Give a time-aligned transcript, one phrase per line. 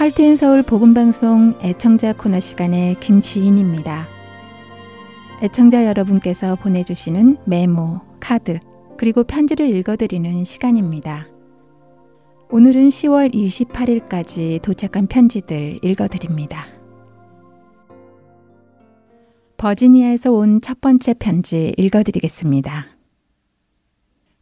[0.00, 4.08] 할트인 서울 복음방송 애청자 코너 시간의 김지인입니다.
[5.42, 8.60] 애청자 여러분께서 보내주시는 메모, 카드,
[8.96, 11.28] 그리고 편지를 읽어드리는 시간입니다.
[12.48, 16.64] 오늘은 10월 28일까지 도착한 편지들 읽어드립니다.
[19.58, 22.86] 버지니아에서 온 첫 번째 편지 읽어드리겠습니다.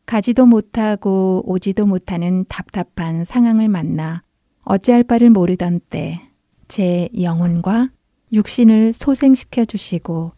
[0.06, 4.22] 가지도 못하고 오지도 못하는 답답한 상황을 만나
[4.68, 6.28] 어찌할 바를 모르던 때
[6.68, 7.88] 제 영혼과
[8.32, 10.32] 육신을 소생시켜 주시고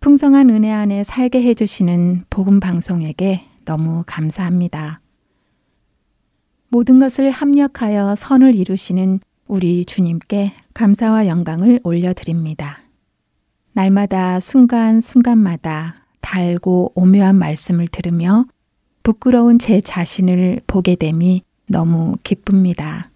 [0.00, 5.00] 풍성한 은혜 안에 살게 해 주시는 복음 방송에게 너무 감사합니다.
[6.68, 12.78] 모든 것을 합력하여 선을 이루시는 우리 주님께 감사와 영광을 올려드립니다.
[13.72, 18.46] 날마다 순간순간마다 달고 오묘한 말씀을 들으며
[19.02, 23.11] 부끄러운 제 자신을 보게 됨이 너무 기쁩니다.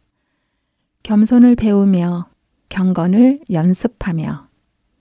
[1.07, 2.27] 겸손을 배우며
[2.69, 4.49] 경건을 연습하며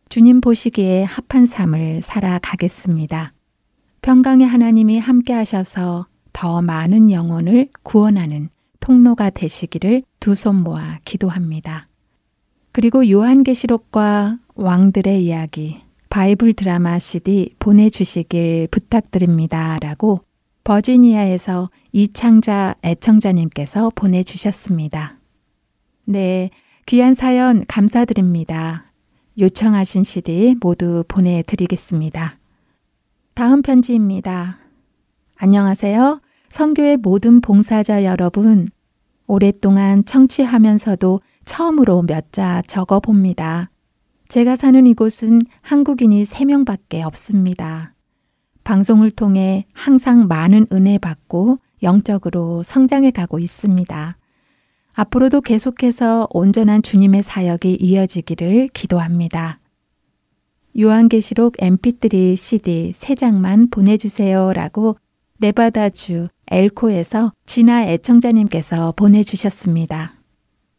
[0.07, 3.33] 주님 보시기에 합한 삶을 살아가겠습니다.
[4.03, 8.49] 평강의 하나님이 함께 하셔서 더 많은 영혼을 구원하는
[8.81, 11.87] 통로가 되시기를 두 손 모아 기도합니다.
[12.71, 19.79] 그리고 요한계시록과 왕들의 이야기, 바이블 드라마 CD 보내주시길 부탁드립니다.
[19.81, 20.21] 라고
[20.65, 25.17] 버지니아에서 이창자 애청자님께서 보내주셨습니다.
[26.05, 26.49] 네,
[26.85, 28.85] 귀한 사연 감사드립니다.
[29.39, 32.37] 요청하신 CD 모두 보내드리겠습니다.
[33.33, 34.59] 다음 편지입니다.
[35.37, 36.21] 안녕하세요.
[36.49, 38.69] 성교의 모든 봉사자 여러분.
[39.27, 43.69] 오랫동안 청취하면서도 처음으로 몇 자 적어 봅니다.
[44.27, 47.93] 제가 사는 이곳은 한국인이 3명밖에 없습니다.
[48.63, 54.17] 방송을 통해 항상 많은 은혜 받고 영적으로 성장해 가고 있습니다.
[54.95, 59.59] 앞으로도 계속해서 온전한 주님의 사역이 이어지기를 기도합니다.
[60.79, 64.97] 요한계시록 mp3 cd 3장만 보내주세요 라고
[65.39, 70.15] 네바다주 엘코에서 진아 애청자님께서 보내주셨습니다.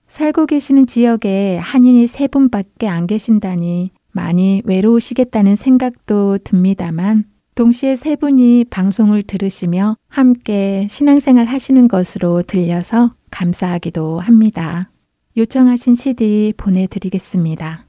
[0.07, 7.25] 살고 계시는 지역에 한인이 세 분밖에 안 계신다니 많이 외로우시겠다는 생각도 듭니다만
[7.57, 14.91] 동시에 세 분이 방송을 들으시며 함께 신앙생활 하시는 것으로 들려서 감사하기도 합니다.
[15.39, 17.87] 요청하신 CD 보내드리겠습니다.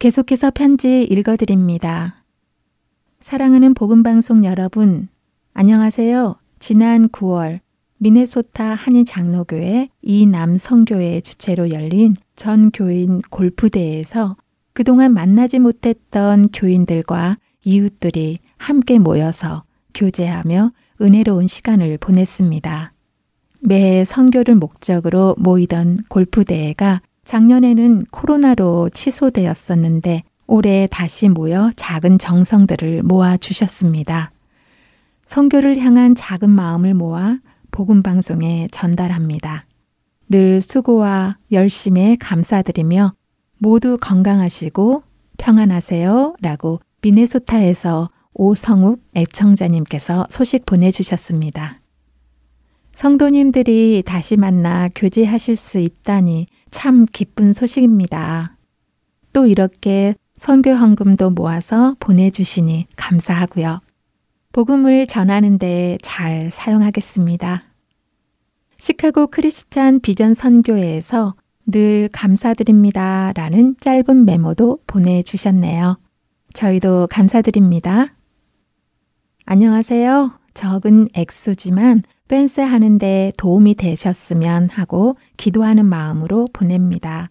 [0.00, 2.24] 계속해서 편지 읽어드립니다.
[3.20, 5.06] 사랑하는 복음방송 여러분,
[5.54, 6.34] 안녕하세요.
[6.58, 7.60] 지난 9월
[7.98, 14.36] 미네소타 한인 장로교회 이남 성교회 주최로 열린 전 교인 골프대회에서
[14.72, 22.92] 그동안 만나지 못했던 교인들과 이웃들이 함께 모여서 교제하며 은혜로운 시간을 보냈습니다.
[23.60, 34.30] 매 선교를 목적으로 모이던 골프대회가 작년에는 코로나로 취소되었었는데 올해 다시 모여 작은 정성들을 모아 주셨습니다.
[35.26, 37.38] 선교를 향한 작은 마음을 모아
[37.72, 39.66] 복음 방송에 전달합니다.
[40.28, 43.12] 늘 수고와 열심에 감사드리며
[43.58, 45.02] 모두 건강하시고
[45.38, 51.80] 평안하세요 라고 미네소타에서 오성욱 애청자님께서 소식 보내주셨습니다.
[52.94, 58.56] 성도님들이 다시 만나 교제하실 수 있다니 참 기쁜 소식입니다.
[59.32, 63.80] 또 이렇게 선교 헌금도 모아서 보내주시니 감사하고요.
[64.52, 67.64] 복음을 전하는데 잘 사용하겠습니다.
[68.78, 71.34] 시카고 크리스찬 비전 선교회에서
[71.66, 73.32] 늘 감사드립니다.
[73.34, 75.98] 라는 짧은 메모도 보내주셨네요.
[76.54, 78.15] 저희도 감사드립니다.
[79.48, 80.32] 안녕하세요.
[80.54, 87.30] 적은 액수지만 댄스 하는데 도움이 되셨으면 하고 기도하는 마음으로 보냅니다.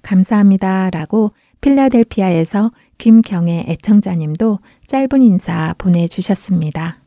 [0.00, 0.88] 감사합니다.
[0.88, 7.02] 라고 필라델피아에서 김경애 애청자님도 짧은 인사 보내주셨습니다.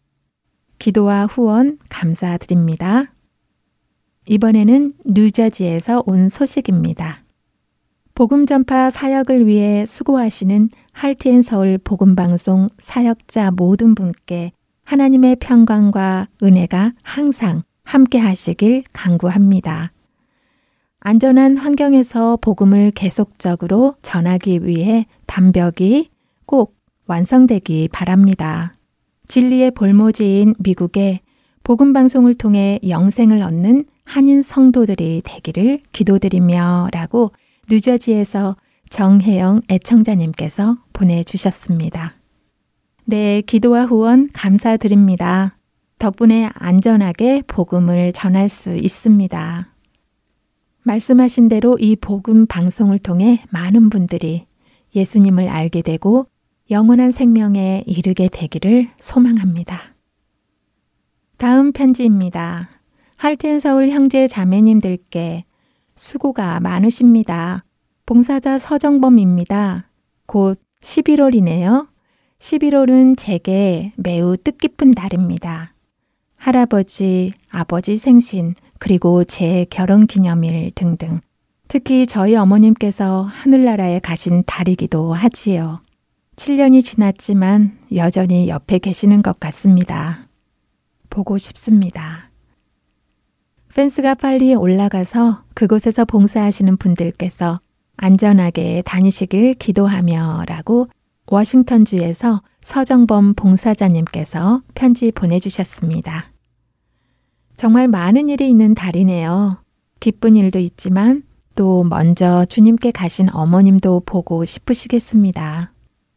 [0.78, 3.16] 기도와 후원 감사드립니다.
[4.28, 7.25] 이번에는 뉴저지에서 온 소식입니다.
[8.16, 14.54] 복음 전파 사역을 위해 수고하시는 할티엔 서울 복음 방송 사역자 모든 분께
[14.86, 19.92] 하나님의 평강과 은혜가 항상 함께 하시길 간구합니다.
[21.02, 26.10] 안전한 환경에서 복음을 계속적으로 전하기 위해 담벽이
[26.46, 26.78] 꼭
[27.08, 28.72] 완성되기 바랍니다.
[29.28, 31.20] 진리의 볼모지인 미국에
[31.64, 37.32] 복음 방송을 통해 영생을 얻는 한인 성도들이 되기를 기도드리며 라고
[37.70, 38.56] 뉴저지에서
[38.90, 42.16] 정혜영 애청자님께서 보내주셨습니다.
[43.06, 45.58] 네, 기도와 후원 감사드립니다.
[46.00, 49.74] 덕분에 안전하게 복음을 전할 수 있습니다.
[50.84, 54.46] 말씀하신 대로 이 복음 방송을 통해 많은 분들이
[54.96, 56.28] 예수님을 알게 되고
[56.70, 59.80] 영원한 생명에 이르게 되기를 소망합니다.
[61.38, 62.70] 다음 편지입니다.
[63.18, 65.46] 할튼 서울 형제 자매님들께
[65.96, 67.64] 수고가 많으십니다.
[68.06, 69.90] 봉사자 서정범입니다.
[70.26, 71.88] 곧 11월이네요.
[72.40, 75.74] 11월은 제게 매우 뜻깊은 달입니다.
[76.36, 81.22] 할아버지, 아버지 생신, 그리고 제 결혼 기념일 등등.
[81.68, 85.82] 특히 저희 어머님께서 하늘나라에 가신 달이기도 하지요.
[86.36, 90.28] 7년이 지났지만 여전히 옆에 계시는 것 같습니다.
[91.10, 92.30] 보고 싶습니다.
[93.76, 97.60] 펜스가 빨리 올라가서 그곳에서 봉사하시는 분들께서
[97.98, 100.88] 안전하게 다니시길 기도하며 라고
[101.28, 106.32] 워싱턴주에서 서정범 봉사자님께서 편지 보내주셨습니다.
[107.58, 109.58] 정말 많은 일이 있는 달이네요.
[110.00, 111.24] 기쁜 일도 있지만
[111.56, 115.74] 또 먼저 주님께 가신 어머님도 보고 싶으시겠습니다.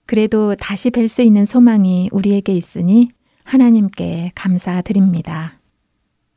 [0.06, 3.08] 그래도 다시 뵐 수 있는 소망이 우리에게 있으니
[3.43, 5.57] 하나님께 감사드립니다.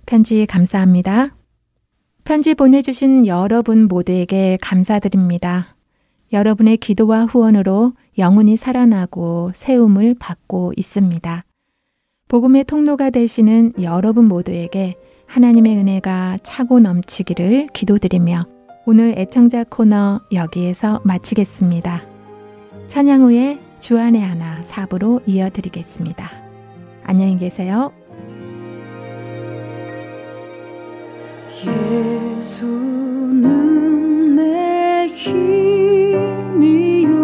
[0.05, 1.35] 편지 감사합니다.
[2.23, 5.75] 편지 보내주신 여러분 모두에게 감사드립니다.
[6.33, 11.45] 여러분의 기도와 후원으로 영혼이 살아나고 세움을 받고 있습니다.
[12.27, 14.95] 복음의 통로가 되시는 여러분 모두에게
[15.25, 18.45] 하나님의 은혜가 차고 넘치기를 기도드리며
[18.85, 22.03] 오늘 애청자 코너 여기에서 마치겠습니다.
[22.87, 26.29] 찬양 후에 주안의 하나 사부로 이어드리겠습니다.
[27.03, 28.00] 안녕히 계세요.
[31.67, 33.45] 예수는
[34.35, 37.17] 내 힘이요.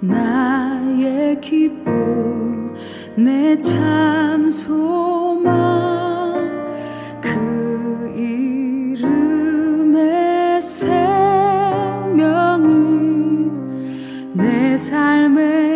[0.00, 2.74] 나의 기쁨
[3.16, 5.54] 내 참 소망.
[7.20, 8.12] 그
[8.94, 12.66] 이름의 생명이
[14.34, 15.75] 내 삶의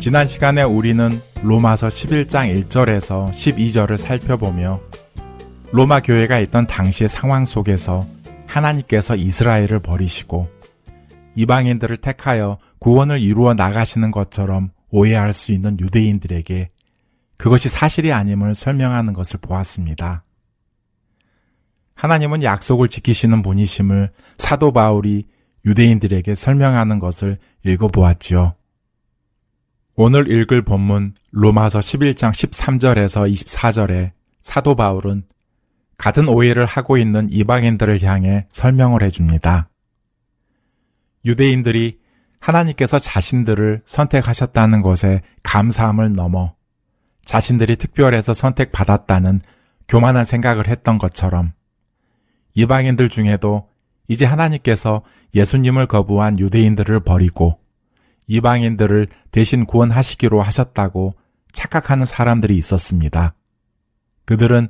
[0.00, 4.80] 지난 시간에 우리는 로마서 11장 1절에서 12절을 살펴보며
[5.72, 8.06] 로마 교회가 있던 당시의 상황 속에서
[8.46, 10.48] 하나님께서 이스라엘을 버리시고
[11.34, 16.70] 이방인들을 택하여 구원을 이루어 나가시는 것처럼 오해할 수 있는 유대인들에게
[17.36, 20.24] 그것이 사실이 아님을 설명하는 것을 보았습니다.
[21.94, 25.26] 하나님은 약속을 지키시는 분이심을 사도 바울이
[25.66, 28.54] 유대인들에게 설명하는 것을 읽어보았지요.
[30.02, 35.24] 오늘 읽을 본문 로마서 11장 13절에서 24절에 사도 바울은
[35.98, 39.68] 같은 오해를 하고 있는 이방인들을 향해 설명을 해줍니다.
[41.26, 41.98] 유대인들이
[42.38, 46.54] 하나님께서 자신들을 선택하셨다는 것에 감사함을 넘어
[47.26, 49.42] 자신들이 특별해서 선택받았다는
[49.86, 51.52] 교만한 생각을 했던 것처럼
[52.54, 53.68] 이방인들 중에도
[54.08, 55.02] 이제 하나님께서
[55.34, 57.59] 예수님을 거부한 유대인들을 버리고
[58.30, 61.14] 이방인들을 대신 구원하시기로 하셨다고
[61.52, 63.34] 착각하는 사람들이 있었습니다.
[64.24, 64.68] 그들은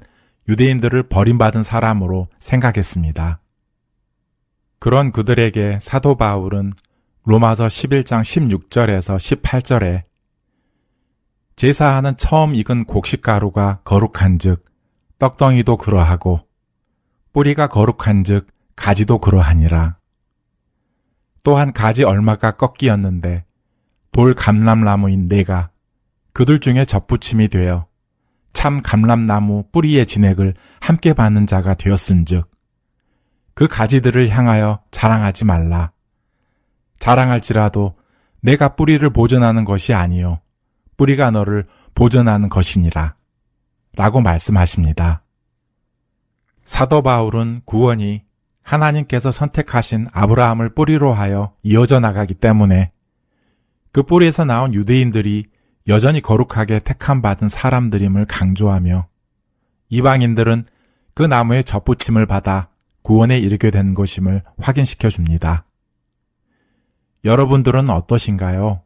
[0.48, 3.38] 유대인들을 버림받은 사람으로 생각했습니다.
[4.78, 6.72] 그런 그들에게 사도 바울은
[7.24, 10.04] 로마서 11장 16절에서 18절에
[11.54, 14.64] 제사하는 처음 익은 곡식가루가 거룩한 즉
[15.18, 16.40] 떡덩이도 그러하고
[17.34, 19.98] 뿌리가 거룩한 즉 가지도 그러하니라.
[21.42, 23.44] 또한 가지 얼마가 꺾이었는데
[24.12, 25.70] 돌 감람나무인 내가
[26.32, 27.86] 그들 중에 접붙임이 되어
[28.52, 32.50] 참 감람나무 뿌리의 진액을 함께 받는 자가 되었은즉
[33.54, 35.92] 그 가지들을 향하여 자랑하지 말라.
[36.98, 37.94] 자랑할지라도
[38.40, 40.40] 내가 뿌리를 보존하는 것이 아니요
[40.96, 43.16] 뿌리가 너를 보존하는 것이니라.
[43.96, 45.24] 라고 말씀하십니다.
[46.64, 48.22] 사도 바울은 구원이
[48.62, 52.92] 하나님께서 선택하신 아브라함을 뿌리로 하여 이어져 나가기 때문에
[53.92, 55.46] 그 뿌리에서 나온 유대인들이
[55.88, 59.08] 여전히 거룩하게 택함 받은 사람들임을 강조하며
[59.88, 60.64] 이방인들은
[61.14, 62.68] 그 나무의 접붙임을 받아
[63.02, 65.64] 구원에 이르게 된 것임을 확인시켜 줍니다.
[67.24, 68.82] 여러분들은 어떠신가요?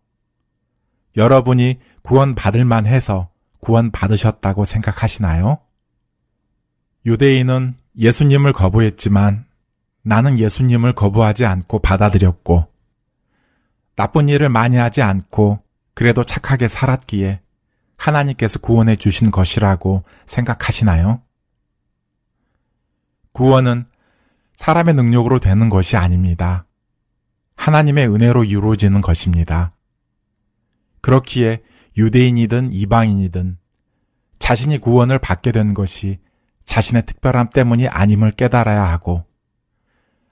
[1.17, 3.29] 여러분이 구원 받을 만해서
[3.61, 5.59] 구원 받으셨다고 생각하시나요?
[7.07, 9.45] 유대인은 예수님을 거부했지만
[10.03, 12.67] 나는 예수님을 거부하지 않고 받아들였고
[13.97, 15.61] 나쁜 일을 많이 하지 않고
[15.95, 17.41] 그래도 착하게 살았기에
[17.97, 21.23] 하나님께서 구원해 주신 것이라고 생각하시나요?
[23.33, 23.87] 구원은
[24.57, 26.67] 사람의 능력으로 되는 것이 아닙니다.
[27.57, 29.73] 하나님의 은혜로 이루어지는 것입니다.
[31.01, 31.63] 그렇기에
[31.97, 33.59] 유대인이든 이방인이든
[34.39, 36.19] 자신이 구원을 받게 된 것이
[36.65, 39.25] 자신의 특별함 때문이 아님을 깨달아야 하고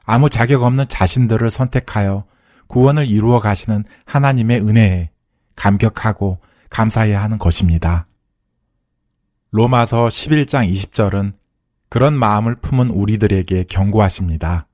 [0.04, 2.24] 아무 자격 없는 자신들을 선택하여
[2.66, 5.10] 구원을 이루어 가시는 하나님의 은혜에
[5.56, 6.38] 감격하고
[6.70, 8.06] 감사해야 하는 것입니다.
[9.50, 11.34] 로마서 11장 20절은
[11.90, 14.66] 그런 마음을 품은 우리들에게 경고하십니다.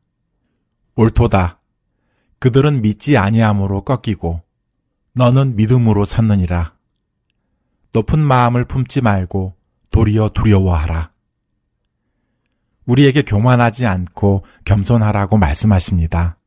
[0.95, 1.59] 옳도다.
[2.39, 4.43] 그들은 믿지 아니함으로 꺾이고
[5.15, 6.75] 너는 믿음으로 섰느니라.
[7.93, 9.57] 높은 마음을 품지 말고
[9.91, 11.11] 도리어 두려워하라.
[12.87, 16.38] 우리에게 교만하지 않고 겸손하라고 말씀하십니다.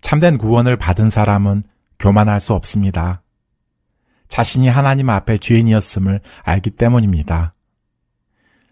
[0.00, 1.62] 참된 구원을 받은 사람은
[1.98, 3.22] 교만할 수 없습니다.
[4.28, 7.54] 자신이 하나님 앞에 죄인이었음을 알기 때문입니다.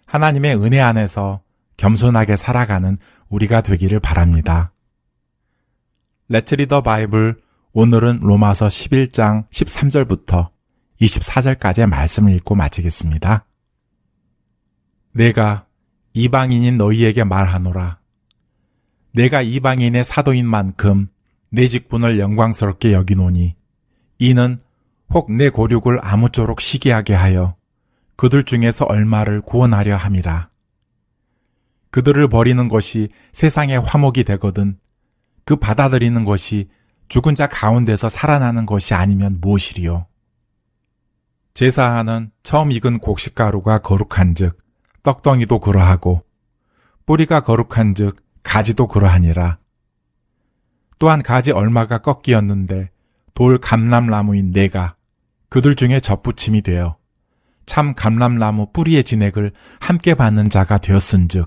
[0.06, 1.42] 하나님의 은혜 안에서
[1.76, 2.96] 겸손하게 살아가는
[3.28, 4.72] 우리가 되기를 바랍니다.
[6.28, 7.40] 레츠 리더 바이블
[7.72, 10.50] 오늘은 로마서 11장 13절부터
[11.00, 13.44] 24절까지의 말씀을 읽고 마치겠습니다.
[15.12, 15.66] 내가
[16.12, 17.98] 이방인인 너희에게 말하노라.
[19.14, 21.08] 내가 이방인의 사도인 만큼
[21.50, 23.56] 내 직분을 영광스럽게 여기노니
[24.18, 24.58] 이는
[25.10, 27.56] 혹 내 고륙을 아무쪼록 시기하게 하여
[28.16, 30.50] 그들 중에서 얼마를 구원하려 함이라.
[31.90, 34.78] 그들을 버리는 것이 세상의 화목이 되거든
[35.44, 36.68] 그 받아들이는 것이
[37.08, 40.06] 죽은 자 가운데서 살아나는 것이 아니면 무엇이리요?
[41.54, 44.58] 제사하는 처음 익은 곡식가루가 거룩한즉
[45.02, 46.22] 떡덩이도 그러하고
[47.06, 49.58] 뿌리가 거룩한즉 가지도 그러하니라.
[50.98, 52.90] 또한 가지 얼마가 꺾이었는데
[53.34, 54.96] 돌 감람나무인 내가
[55.48, 56.96] 그들 중에 접붙임이 되어
[57.66, 61.46] 참 감람나무 뿌리의 진액을 함께 받는 자가 되었은즉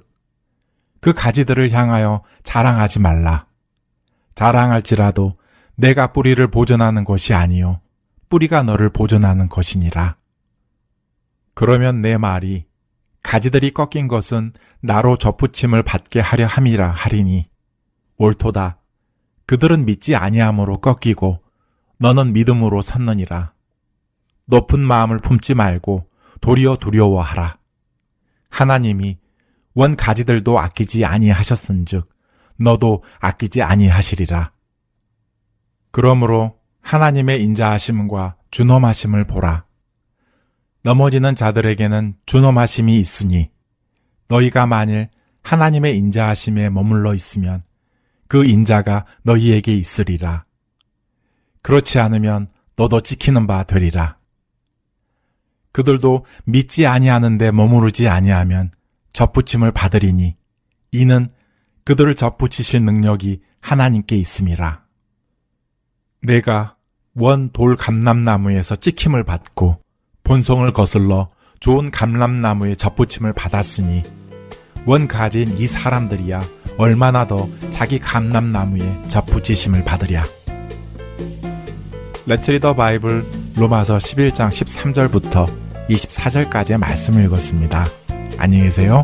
[1.02, 3.48] 그 가지들을 향하여 자랑하지 말라.
[4.36, 5.38] 자랑할지라도
[5.76, 7.82] 내가 뿌리를 보존하는 것이 아니요
[8.30, 10.16] 뿌리가 너를 보존하는 것이니라.
[11.54, 12.66] 그러면 내 말이
[13.24, 17.50] 가지들이 꺾인 것은 나로 접붙임을 받게 하려 함이라 하리니
[18.18, 18.81] 옳도다.
[19.52, 21.42] 그들은 믿지 아니함으로 꺾이고
[22.00, 23.52] 너는 믿음으로 섰느니라.
[24.46, 26.08] 높은 마음을 품지 말고
[26.40, 27.58] 도리어 두려워하라.
[28.50, 29.18] 하나님이
[29.74, 32.08] 원 가지들도 아끼지 아니하셨은즉
[32.62, 34.54] 너도 아끼지 아니하시리라.
[35.92, 39.66] 그러므로 하나님의 인자하심과 준엄하심을 보라.
[40.84, 43.52] 넘어지는 자들에게는 준엄하심이 있으니
[44.30, 45.10] 너희가 만일
[45.44, 47.62] 하나님의 인자하심에 머물러 있으면
[48.32, 50.46] 그 인자가 너희에게 있으리라.
[51.62, 54.20] 그렇지 않으면 너도 지키는 바 되리라.
[55.74, 58.72] 그들도 믿지 아니하는데 머무르지 아니하면
[59.12, 60.38] 접붙임을 받으리니
[60.94, 61.30] 이는
[61.84, 64.86] 그들을 접붙이실 능력이 하나님께 있음이라.
[66.22, 66.78] 네가
[67.16, 69.82] 원 돌 감람나무에서 찍힘을 받고
[70.24, 74.04] 본성을 거슬러 좋은 감람나무에 접붙임을 받았으니
[74.86, 80.26] 원 가진 이 사람들이야 얼마나 더 자기 감람나무에 접붙이심을 받으랴.
[82.26, 83.24] Let's Read the Bible
[83.56, 85.48] 로마서 11장 13절부터
[85.88, 87.86] 24절까지의 말씀을 읽었습니다.
[88.40, 89.04] 안녕히 계세요.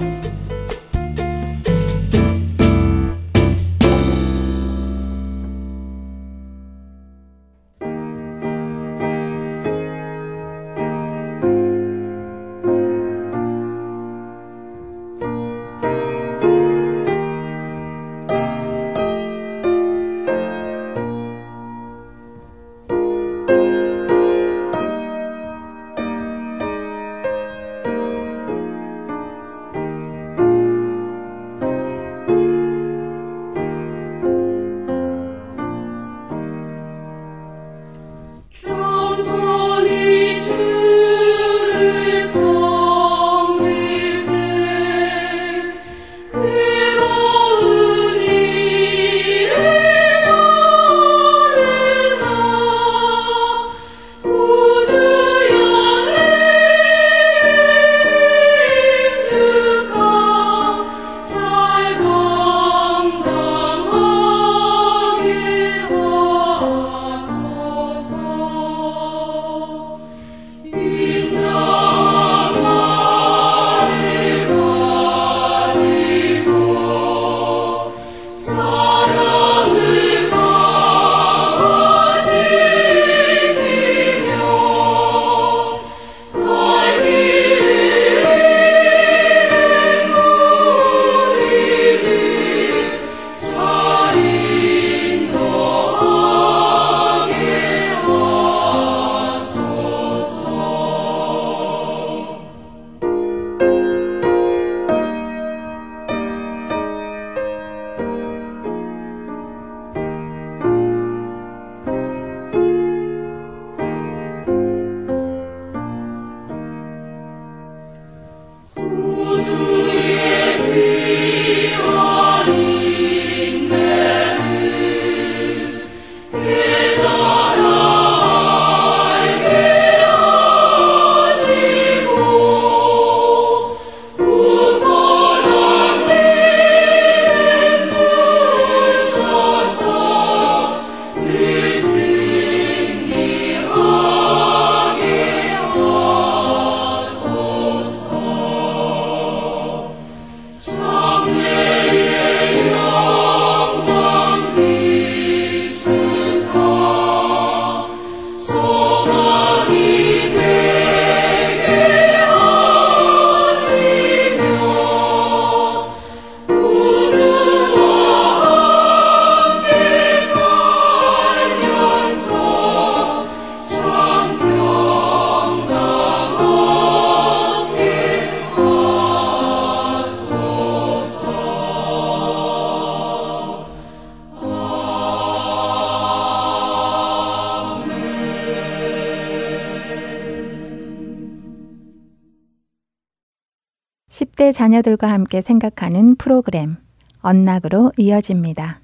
[194.47, 196.77] 10대 자녀들과 함께 생각하는 프로그램
[197.21, 198.79] 언락으로 이어집니다.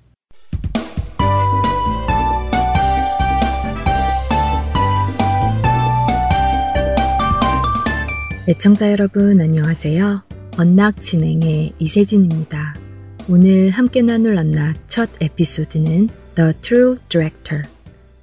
[8.47, 10.23] 애청자 여러분 안녕하세요.
[10.57, 12.75] 언락 진행의 이세진입니다.
[13.29, 17.63] 오늘 함께 나눌 언락 첫 에피소드는 The True Director,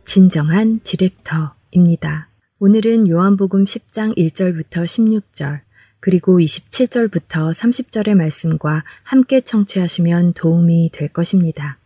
[0.05, 2.29] 진정한 디렉터입니다.
[2.59, 5.61] 오늘은 요한복음 10장 1절부터 16절,
[6.00, 11.78] 그리고 27절부터 30절의 말씀과 함께 청취하시면 도움이 될 것입니다.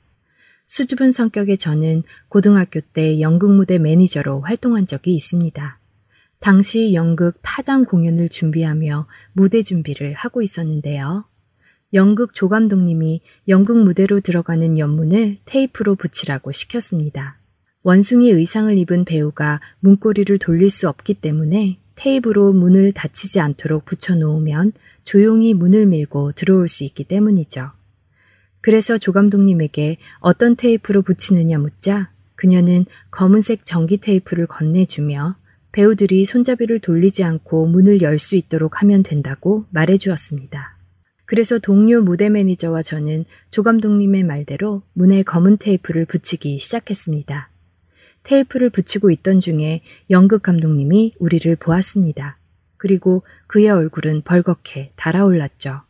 [0.67, 5.79] 수줍은 성격의 저는 고등학교 때 연극 무대 매니저로 활동한 적이 있습니다.
[6.41, 11.27] 당시 연극 타장 공연을 준비하며 무대 준비를 하고 있었는데요.
[11.93, 17.39] 연극 조감독님이 연극 무대로 들어가는 연문을 테이프로 붙이라고 시켰습니다.
[17.83, 24.73] 원숭이 의상을 입은 배우가 문고리를 돌릴 수 없기 때문에 테이프로 문을 닫히지 않도록 붙여놓으면
[25.05, 27.71] 조용히 문을 밀고 들어올 수 있기 때문이죠.
[28.61, 35.37] 그래서 조 감독님에게 어떤 테이프로 붙이느냐 묻자 그녀는 검은색 전기 테이프를 건네주며
[35.73, 40.79] 배우들이 손잡이를 돌리지 않고 문을 열 수 있도록 하면 된다고 말해 주었습니다.
[41.27, 47.51] 그래서 동료 무대 매니저와 저는 조 감독님의 말대로 문에 검은 테이프를 붙이기 시작했습니다.
[48.25, 52.39] 테이프를 붙이고 있던 중에 연극 감독님이 우리를 보았습니다.
[52.77, 55.83] 그리고 그의 얼굴은 벌겋게 달아올랐죠.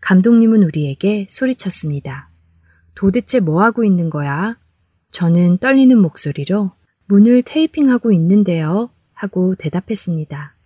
[0.00, 2.28] 감독님은 우리에게 소리쳤습니다.
[2.94, 4.58] 도대체 뭐 하고 있는 거야?
[5.12, 6.72] 저는 떨리는 목소리로
[7.06, 8.90] 문을 테이핑하고 있는데요.
[9.12, 10.56] 하고 대답했습니다.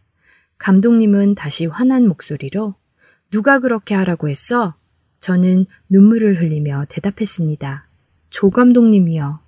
[0.59, 2.75] 감독님은 다시 화난 목소리로
[3.31, 4.75] 누가 그렇게 하라고 했어?
[5.21, 7.89] 저는 눈물을 흘리며 대답했습니다.
[8.31, 9.46] 조 감독님이요.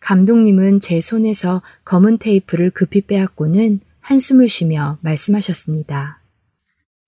[0.00, 6.20] 감독님은 제 손에서 검은 테이프를 급히 빼앗고는 한숨을 쉬며 말씀하셨습니다.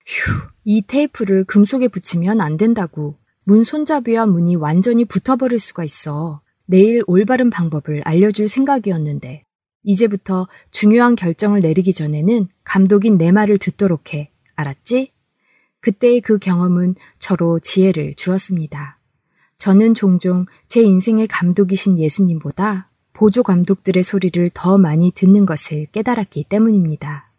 [0.05, 0.31] 휴,
[0.63, 3.17] 이 테이프를 금속에 붙이면 안 된다고.
[3.45, 6.41] 문 손잡이와 문이 완전히 붙어버릴 수가 있어.
[6.65, 9.43] 내일 올바른 방법을 알려줄 생각이었는데.
[9.83, 14.31] 이제부터 중요한 결정을 내리기 전에는 감독인 내 말을 듣도록 해.
[14.55, 15.11] 알았지?
[15.81, 18.97] 그때의 그 경험은 저로 지혜를 주었습니다.
[19.63, 27.31] 저는 종종 제 인생의 감독이신 예수님보다 보조 감독들의 소리를 더 많이 듣는 것을 깨달았기 때문입니다.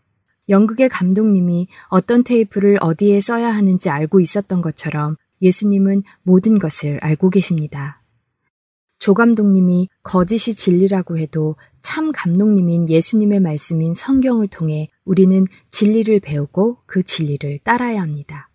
[0.49, 8.01] 연극의 감독님이 어떤 테이프를 어디에 써야 하는지 알고 있었던 것처럼 예수님은 모든 것을 알고 계십니다.
[8.99, 17.03] 조 감독님이 거짓이 진리라고 해도 참 감독님인 예수님의 말씀인 성경을 통해 우리는 진리를 배우고 그
[17.03, 18.49] 진리를 따라야 합니다.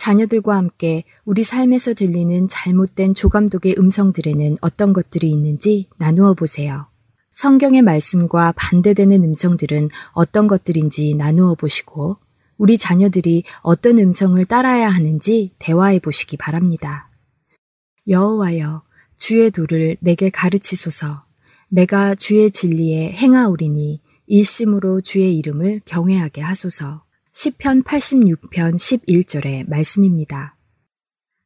[0.00, 6.86] 자녀들과 함께 우리 삶에서 들리는 잘못된 조감독의 음성들에는 어떤 것들이 있는지 나누어 보세요.
[7.32, 12.16] 성경의 말씀과 반대되는 음성들은 어떤 것들인지 나누어 보시고
[12.56, 17.10] 우리 자녀들이 어떤 음성을 따라야 하는지 대화해 보시기 바랍니다.
[18.08, 18.82] 여호와여
[19.18, 21.24] 주의 도를 내게 가르치소서.
[21.68, 27.04] 내가 주의 진리에 행하오리니 일심으로 주의 이름을 경외하게 하소서.
[27.32, 30.56] 10편 86편 11절의 말씀입니다.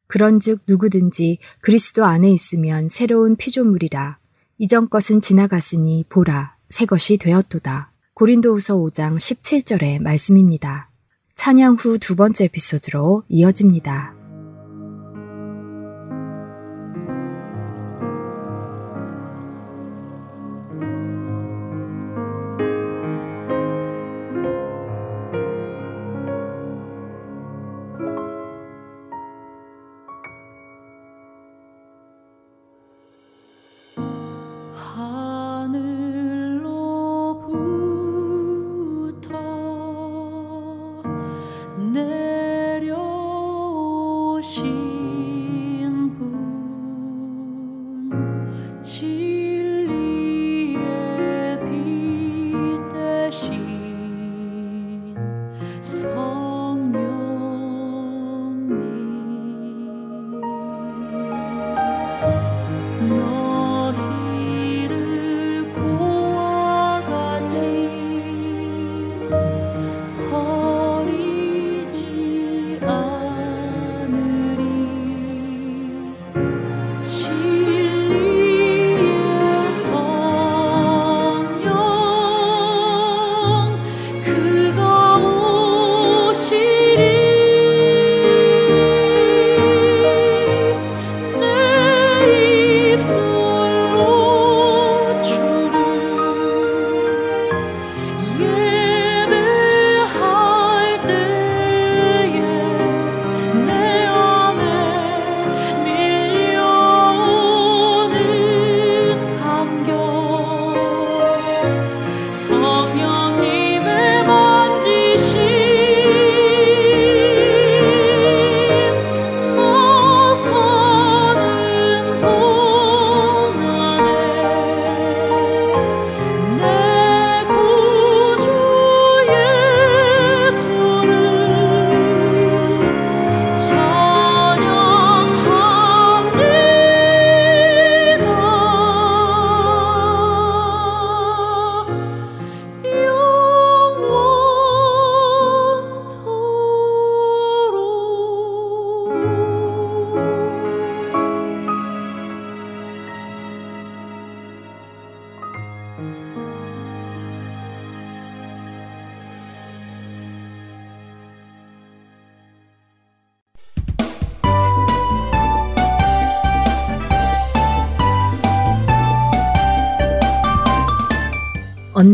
[0.07, 4.17] 그런즉 누구든지 그리스도 안에 있으면 새로운 피조물이라
[4.57, 7.91] 이전 것은 지나갔으니 보라 새 것이 되었도다.
[8.13, 10.89] 고린도후서 5장 17절의 말씀입니다.
[11.35, 14.14] 찬양 후 두 번째 에피소드로 이어집니다.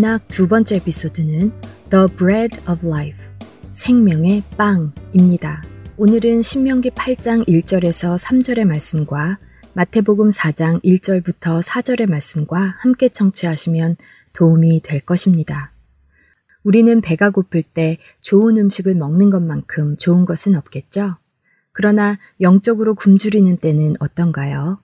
[0.01, 1.51] 언락 두 번째 에피소드는
[1.91, 3.23] The Bread of Life,
[3.69, 5.61] 생명의 빵입니다.
[5.95, 9.37] 오늘은 신명기 8장 1절에서 3절의 말씀과
[9.73, 13.97] 마태복음 4장 1절부터 4절의 말씀과 함께 청취하시면
[14.33, 15.71] 도움이 될 것입니다.
[16.63, 21.17] 우리는 배가 고플 때 좋은 음식을 먹는 것만큼 좋은 것은 없겠죠?
[21.73, 24.80] 그러나 영적으로 굶주리는 때는 어떤가요?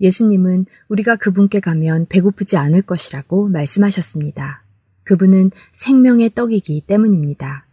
[0.00, 4.62] 예수님은 우리가 그분께 가면 배고프지 않을 것이라고 말씀하셨습니다.
[5.04, 7.66] 그분은 생명의 떡이기 때문입니다.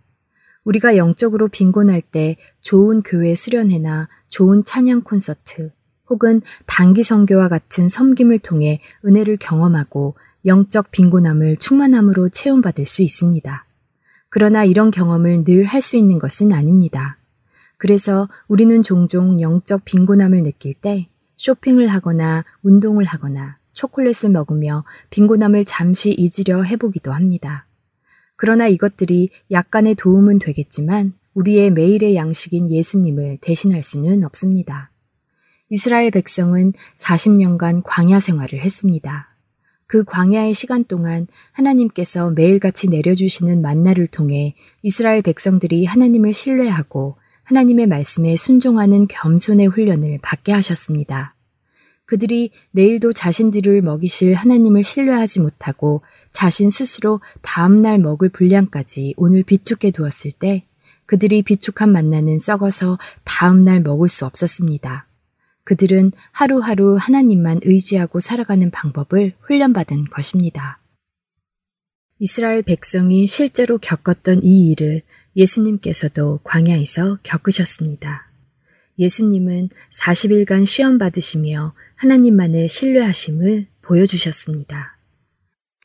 [0.64, 5.72] 우리가 영적으로 빈곤할 때 좋은 교회 수련회나 좋은 찬양 콘서트
[6.10, 13.66] 혹은 단기 선교와 같은 섬김을 통해 은혜를 경험하고 영적 빈곤함을 충만함으로 체험받을 수 있습니다.
[14.30, 17.18] 그러나 이런 경험을 늘 할 수 있는 것은 아닙니다.
[17.78, 26.12] 그래서 우리는 종종 영적 빈곤함을 느낄 때 쇼핑을 하거나 운동을 하거나 초콜릿을 먹으며 빈곤함을 잠시
[26.12, 27.67] 잊으려 해보기도 합니다.
[28.36, 34.91] 그러나 이것들이 약간의 도움은 되겠지만 우리의 매일의 양식인 예수님을 대신할 수는 없습니다.
[35.69, 39.36] 이스라엘 백성은 40년간 광야 생활을 했습니다.
[39.88, 48.36] 그 광야의 시간 동안 하나님께서 매일같이 내려주시는 만나를 통해 이스라엘 백성들이 하나님을 신뢰하고 하나님의 말씀에
[48.36, 51.36] 순종하는 겸손의 훈련을 받게 하셨습니다.
[52.06, 56.02] 그들이 내일도 자신들을 먹이실 하나님을 신뢰하지 못하고
[56.32, 60.66] 자신 스스로 다음날 먹을 분량까지 오늘 비축해 두었을 때
[61.06, 65.08] 그들이 비축한 만나는 썩어서 다음날 먹을 수 없었습니다.
[65.64, 70.80] 그들은 하루하루 하나님만 의지하고 살아가는 방법을 훈련받은 것입니다.
[72.20, 75.02] 이스라엘 백성이 실제로 겪었던 이 일을
[75.36, 78.30] 예수님께서도 광야에서 겪으셨습니다.
[79.00, 84.98] 예수님은 40일간 시험 받으시며 하나님만을 신뢰하심을 보여주셨습니다.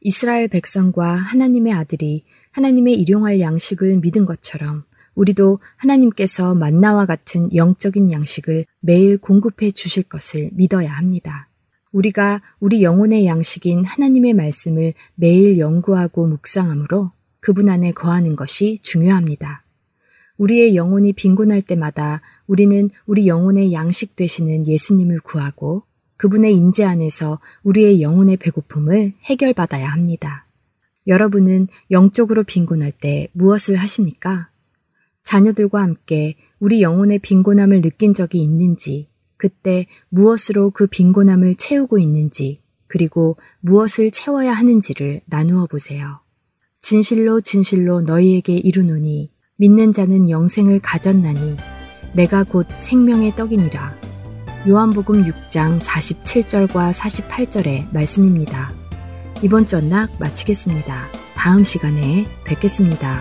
[0.03, 4.85] 이스라엘 백성과 하나님의 아들이 하나님의 일용할 양식을 믿은 것처럼
[5.15, 11.49] 우리도 하나님께서 만나와 같은 영적인 양식을 매일 공급해 주실 것을 믿어야 합니다.
[11.91, 19.65] 우리가 우리 영혼의 양식인 하나님의 말씀을 매일 연구하고 묵상함으로 그분 안에 거하는 것이 중요합니다.
[20.37, 25.83] 우리의 영혼이 빈곤할 때마다 우리는 우리 영혼의 양식 되시는 예수님을 구하고
[26.17, 30.47] 그분의 임재 안에서 우리의 영혼의 배고픔을 해결받아야 합니다.
[31.07, 34.51] 여러분은 영적으로 빈곤할 때 무엇을 하십니까?
[35.23, 43.37] 자녀들과 함께 우리 영혼의 빈곤함을 느낀 적이 있는지, 그때 무엇으로 그 빈곤함을 채우고 있는지, 그리고
[43.61, 46.21] 무엇을 채워야 하는지를 나누어 보세요.
[46.81, 51.57] 진실로 진실로 너희에게 이르노니 믿는 자는 영생을 가졌나니
[52.15, 53.95] 내가 곧 생명의 떡이니라.
[54.69, 58.73] 요한복음 6장 47절과 48절의 말씀입니다.
[59.43, 61.07] 이번 전락 마치겠습니다.
[61.35, 63.21] 다음 시간에 뵙겠습니다.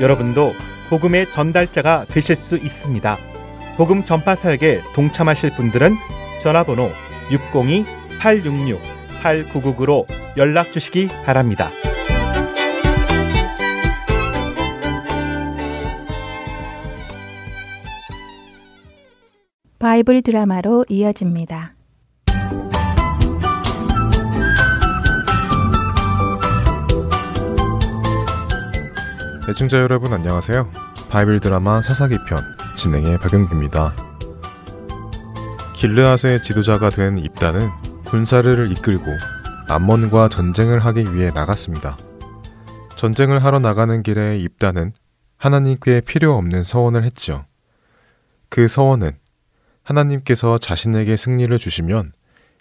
[0.00, 0.54] 여러분도
[0.88, 3.16] 복음의 전달자가 되실 수 있습니다.
[3.76, 5.94] 복음 전파 사역에 동참하실 분들은
[6.42, 6.90] 전화번호
[7.30, 11.70] 602-866-8999로 연락 주시기 바랍니다.
[19.78, 21.73] 바이블 드라마로 이어집니다.
[29.46, 30.70] 애청자 여러분 안녕하세요.
[31.10, 32.42] 바이블 드라마 사사기 편
[32.76, 33.94] 진행의 박영규입니다.
[35.74, 37.68] 길르앗의 지도자가 된 입다는
[38.06, 39.04] 군사를 이끌고
[39.68, 41.98] 암몬과 전쟁을 하기 위해 나갔습니다.
[42.96, 44.94] 전쟁을 하러 나가는 길에 입다는
[45.36, 47.44] 하나님께 필요 없는 서원을 했지요.
[48.48, 49.10] 그 서원은
[49.82, 52.12] 하나님께서 자신에게 승리를 주시면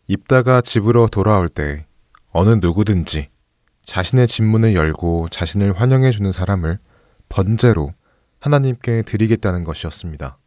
[0.08, 1.86] 입다가 집으로 돌아올 때
[2.34, 3.30] 어느 누구든지
[3.86, 6.80] 자신의 집문을 열고 자신을 환영해 주는 사람을
[7.30, 7.94] 번제로
[8.40, 10.38] 하나님께 드리겠다는 것이었습니다.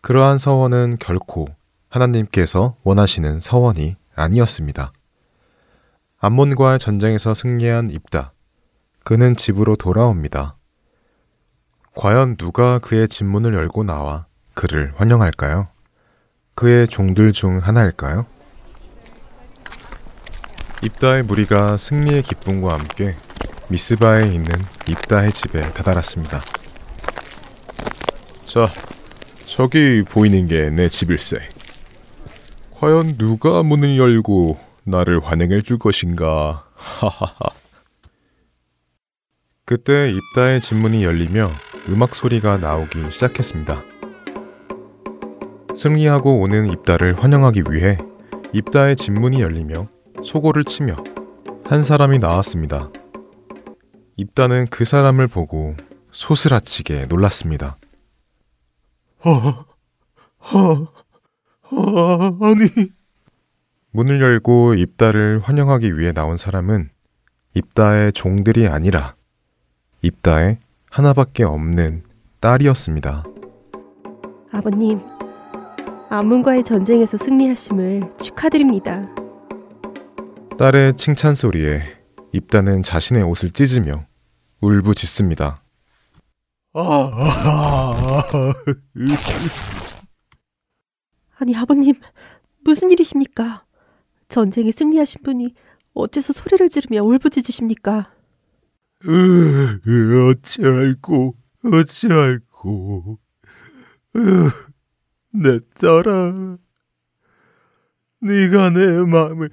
[0.00, 1.46] 그러한 서원은 결코
[1.88, 4.92] 하나님께서 원하시는 서원이 아니었습니다.
[6.18, 8.32] 암몬과의 전쟁에서 승리한 입다.
[9.04, 10.56] 그는 집으로 돌아옵니다.
[11.94, 15.68] 과연 누가 그의 집문을 열고 나와 그를 환영할까요?
[16.54, 18.26] 그의 종들 중 하나일까요?
[20.84, 23.14] 입다의 무리가 승리의 기쁨과 함께
[23.68, 24.54] 미스바에 있는
[24.86, 26.42] 입다의 집에 다다랐습니다.
[28.44, 28.68] 자,
[29.46, 31.38] 저기 보이는 게 내 집일세.
[32.72, 36.66] 과연 누가 문을 열고 나를 환영해 줄 것인가?
[36.74, 37.34] 하하하.
[39.64, 41.50] 그때 입다의 집문이 열리며
[41.88, 43.80] 음악 소리가 나오기 시작했습니다.
[45.74, 47.96] 승리하고 오는 입다를 환영하기 위해
[48.52, 49.88] 입다의 집문이 열리며
[50.24, 50.96] 소고를 치며
[51.66, 52.90] 한 사람이 나왔습니다.
[54.16, 55.74] 입다는 그 사람을 보고
[56.10, 57.76] 소스라치게 놀랐습니다.
[59.22, 59.64] 아,
[60.40, 60.86] 아,
[61.70, 62.90] 아, 아니.
[63.90, 66.90] 문을 열고 입다를 환영하기 위해 나온 사람은
[67.54, 69.14] 입다의 종들이 아니라
[70.02, 70.58] 입다의
[70.90, 72.02] 하나밖에 없는
[72.40, 73.24] 딸이었습니다.
[74.52, 75.00] 아버님,
[76.10, 79.08] 아문과의 전쟁에서 승리하심을 축하드립니다.
[80.56, 81.82] 딸의 칭찬 소리에
[82.32, 84.06] 입다는 자신의 옷을 찢으며
[84.60, 85.60] 울부짖습니다.
[91.38, 91.94] 아니, 아버님,
[92.62, 93.64] 무슨 일이십니까?
[94.28, 95.54] 전쟁에 승리하신 분이
[95.92, 98.12] 어째서 소리를 지르며 울부짖으십니까?
[99.06, 101.34] 으, 으, 어찌할꼬,
[101.64, 103.18] 어찌할꼬.
[104.16, 104.50] 으,
[105.32, 106.58] 내 딸아,
[108.20, 109.50] 네가 내 마음을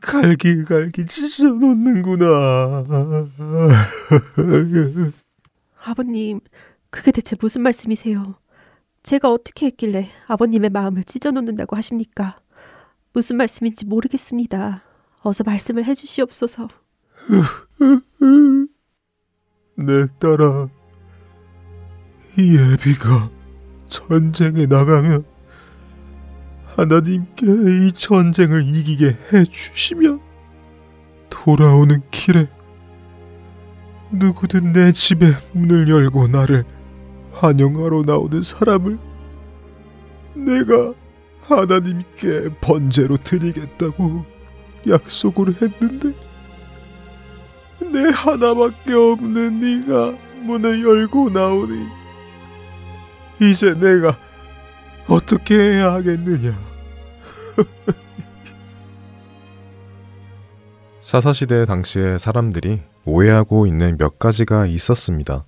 [0.00, 2.84] 갈기갈기 찢어놓는구나.
[5.84, 6.40] 아버님,
[6.90, 8.36] 그게 대체 무슨 말씀이세요?
[9.02, 12.40] 제가 어떻게 했길래 아버님의 마음을 찢어놓는다고 하십니까?
[13.12, 14.82] 무슨 말씀인지 모르겠습니다.
[15.22, 16.68] 어서 말씀을 해주시옵소서.
[19.76, 20.68] 내 딸아,
[22.36, 23.30] 이 애비가
[23.88, 25.24] 전쟁에 나가면
[26.78, 30.20] 하나님께 이 전쟁을 이기게 해주시면
[31.28, 32.46] 돌아오는 길에
[34.12, 36.64] 누구든 내 집에 문을 열고 나를
[37.32, 38.96] 환영하러 나오는 사람을
[40.34, 40.94] 내가
[41.42, 44.24] 하나님께 번제로 드리겠다고
[44.86, 46.12] 약속을 했는데
[47.80, 51.88] 내 하나밖에 없는 네가 문을 열고 나오니
[53.40, 54.16] 이제 내가
[55.08, 56.67] 어떻게 해야 하겠느냐
[61.00, 65.44] 사사시대 당시의 사람들이 오해하고 있는 몇 가지가 있었습니다.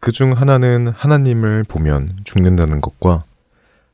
[0.00, 3.24] 그 중 하나는 하나님을 보면 죽는다는 것과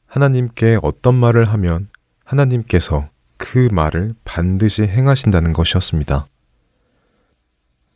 [0.07, 1.89] 하나님께 어떤 말을 하면
[2.25, 6.27] 하나님께서 그 말을 반드시 행하신다는 것이었습니다.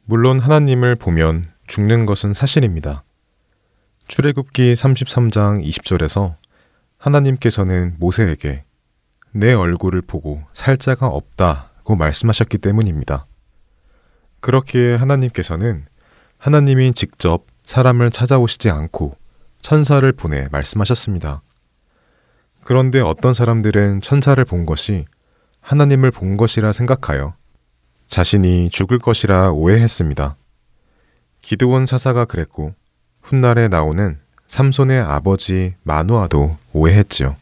[0.04, 3.04] 물론 하나님을 보면 죽는 것은 사실입니다.
[4.08, 6.34] 출애굽기 33장 20절에서
[6.96, 8.64] 하나님께서는 모세에게
[9.38, 13.26] 내 얼굴을 보고 살 자가 없다고 말씀하셨기 때문입니다.
[14.40, 15.86] 그렇기에 하나님께서는
[16.38, 19.16] 하나님이 직접 사람을 찾아오시지 않고
[19.62, 21.42] 천사를 보내 말씀하셨습니다.
[22.64, 25.04] 그런데 어떤 사람들은 천사를 본 것이
[25.60, 27.34] 하나님을 본 것이라 생각하여
[28.08, 30.36] 자신이 죽을 것이라 오해했습니다.
[31.42, 32.74] 기드온 사사가 그랬고
[33.22, 34.18] 훗날에 나오는
[34.48, 37.36] 삼손의 아버지 마누아도 오해했지요.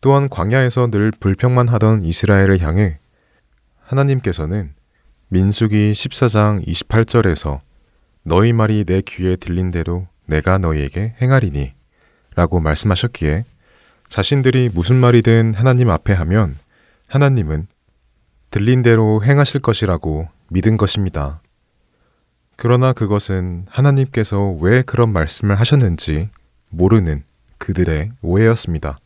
[0.00, 2.98] 또한 광야에서 늘 불평만 하던 이스라엘을 향해
[3.80, 4.74] 하나님께서는
[5.28, 7.60] 민수기 14장 28절에서
[8.22, 11.72] 너희 말이 내 귀에 들린 대로 내가 너희에게 행하리니
[12.34, 13.44] 라고 말씀하셨기에
[14.08, 16.56] 자신들이 무슨 말이든 하나님 앞에 하면
[17.08, 17.66] 하나님은
[18.50, 21.40] 들린 대로 행하실 것이라고 믿은 것입니다.
[22.56, 26.30] 그러나 그것은 하나님께서 왜 그런 말씀을 하셨는지
[26.70, 27.22] 모르는
[27.58, 28.98] 그들의 오해였습니다.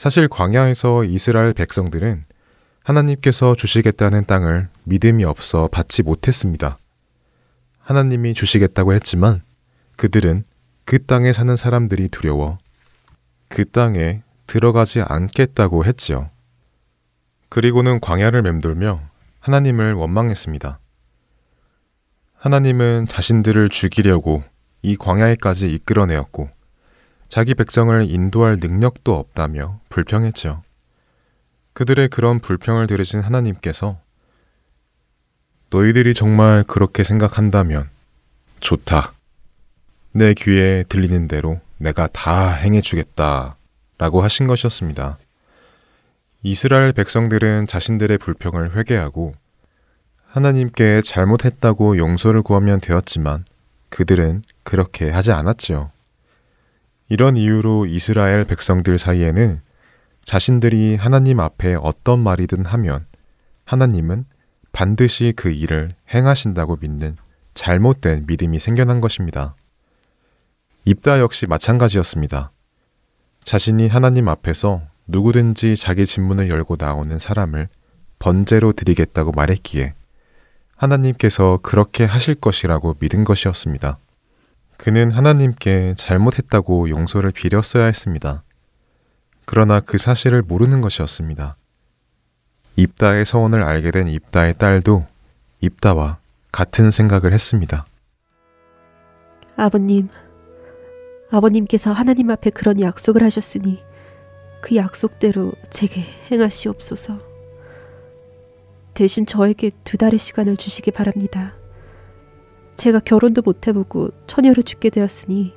[0.00, 2.24] 사실 광야에서 이스라엘 백성들은
[2.84, 6.78] 하나님께서 주시겠다는 땅을 믿음이 없어 받지 못했습니다.
[7.80, 9.42] 하나님이 주시겠다고 했지만
[9.96, 10.44] 그들은
[10.86, 12.56] 그 땅에 사는 사람들이 두려워
[13.48, 16.30] 그 땅에 들어가지 않겠다고 했지요.
[17.50, 19.02] 그리고는 광야를 맴돌며
[19.40, 20.78] 하나님을 원망했습니다.
[22.36, 24.44] 하나님은 자신들을 죽이려고
[24.80, 26.48] 이 광야에까지 이끌어내었고
[27.30, 30.62] 자기 백성을 인도할 능력도 없다며 불평했죠.
[31.74, 34.00] 그들의 그런 불평을 들으신 하나님께서
[35.70, 37.88] 너희들이 정말 그렇게 생각한다면
[38.58, 39.12] 좋다.
[40.10, 43.56] 내 귀에 들리는 대로 내가 다 행해주겠다.
[43.96, 45.16] 라고 하신 것이었습니다.
[46.42, 49.34] 이스라엘 백성들은 자신들의 불평을 회개하고
[50.26, 53.44] 하나님께 잘못했다고 용서를 구하면 되었지만
[53.88, 55.92] 그들은 그렇게 하지 않았지요.
[57.10, 59.60] 이런 이유로 이스라엘 백성들 사이에는
[60.24, 63.04] 자신들이 하나님 앞에 어떤 말이든 하면
[63.64, 64.26] 하나님은
[64.70, 67.16] 반드시 그 일을 행하신다고 믿는
[67.54, 69.56] 잘못된 믿음이 생겨난 것입니다.
[70.84, 72.52] 입다 역시 마찬가지였습니다.
[73.42, 77.68] 자신이 하나님 앞에서 누구든지 자기 진문을 열고 나오는 사람을
[78.20, 79.94] 번제로 드리겠다고 말했기에
[80.76, 83.98] 하나님께서 그렇게 하실 것이라고 믿은 것이었습니다.
[84.80, 88.42] 그는 하나님께 잘못했다고 용서를 빌었어야 했습니다.
[89.44, 91.58] 그러나 그 사실을 모르는 것이었습니다.
[92.76, 95.04] 입다의 서원을 알게 된 입다의 딸도
[95.60, 96.16] 입다와
[96.50, 97.84] 같은 생각을 했습니다.
[99.54, 100.08] 아버님,
[101.30, 103.82] 아버님께서 하나님 앞에 그런 약속을 하셨으니
[104.62, 106.00] 그 약속대로 제게
[106.30, 107.20] 행하시옵소서.
[108.94, 111.59] 대신 저에게 두 달의 시간을 주시기 바랍니다.
[112.76, 115.54] 제가 결혼도 못 해보고 처녀로 죽게 되었으니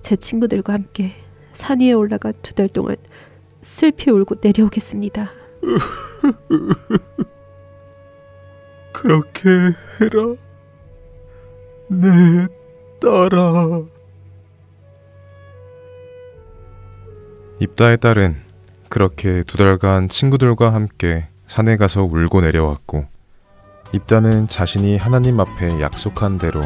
[0.00, 1.12] 제 친구들과 함께
[1.52, 2.96] 산 위에 올라가 두 달 동안
[3.60, 5.30] 슬피 울고 내려오겠습니다.
[8.92, 10.34] 그렇게 해라.
[11.88, 12.46] 내
[13.00, 13.82] 딸아.
[17.60, 18.36] 입다의 딸은
[18.88, 23.06] 그렇게 두 달간 친구들과 함께 산에 가서 울고 내려왔고
[23.94, 26.60] 입다는 자신이 하나님 앞에 약속한 대로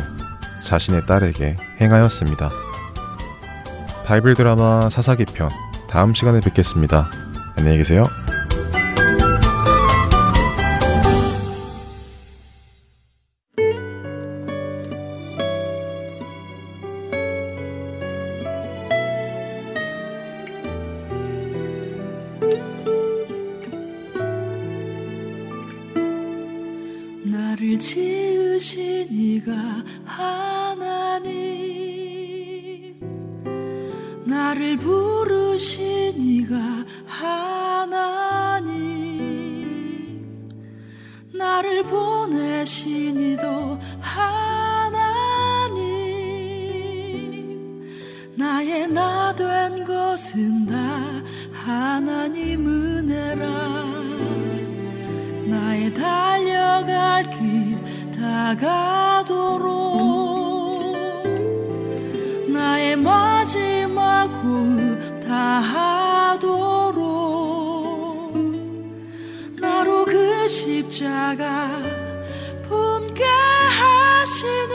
[0.63, 2.49] 자신의 딸에게 행하였습니다.
[4.07, 5.51] 바이블 드라마 사사기 편
[5.91, 7.11] 다음 시간에 뵙겠습니다.
[7.57, 8.05] 안녕히 계세요.
[41.59, 44.29] 나를 보내신 이도 하나님.
[48.37, 50.77] 나의 나 된 것은 다
[51.53, 53.45] 하나님 은혜라.
[55.47, 57.85] 나의 달려갈 길
[58.17, 59.59] 다가도록.
[62.49, 65.35] 나의 마지막 호흡 다
[70.99, 71.69] 십자가
[72.69, 74.75] 품게 하시니